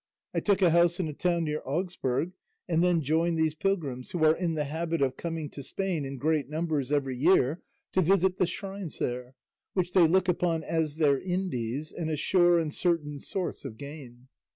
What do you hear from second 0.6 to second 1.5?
a house in a town